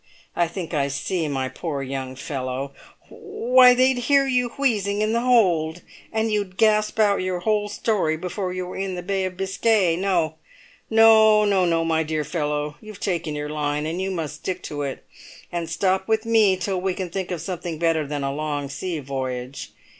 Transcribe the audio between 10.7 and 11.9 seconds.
no,